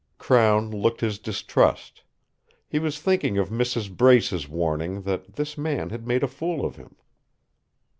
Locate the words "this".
5.35-5.59